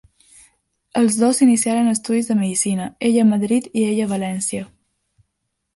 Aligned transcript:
Els 1.01 1.17
dos 1.23 1.41
iniciaren 1.47 1.91
estudis 1.91 2.31
de 2.31 2.39
medicina, 2.41 2.89
ella 3.11 3.27
a 3.27 3.29
Madrid 3.35 3.69
i 3.83 3.87
ell 3.93 4.05
a 4.09 4.13
València. 4.17 4.69